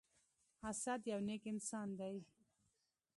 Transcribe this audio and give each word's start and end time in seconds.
اسد 0.69 1.01
يو 1.11 1.19
نیک 1.27 1.43
انسان 1.53 1.87
دی. 1.99 2.15